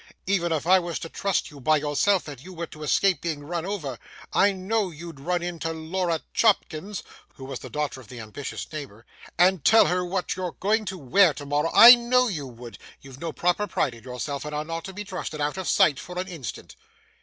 [0.25, 3.43] Even if I was to trust you by yourself and you were to escape being
[3.43, 3.99] run over,
[4.33, 7.03] I know you'd run in to Laura Chopkins,'
[7.35, 9.05] who was the daughter of the ambitious neighbour,
[9.37, 12.79] 'and tell her what you're going to wear tomorrow, I know you would.
[13.01, 15.99] You've no proper pride in yourself, and are not to be trusted out of sight
[15.99, 16.75] for an instant.